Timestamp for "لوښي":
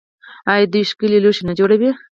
1.23-1.43